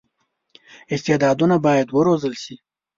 استعدادونه 0.93 1.55
باید 1.65 1.87
وروزل 1.93 2.33
شي. 2.43 2.55